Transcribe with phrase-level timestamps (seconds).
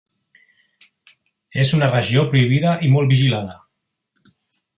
[1.63, 3.59] És una regió prohibida i molt vigilada.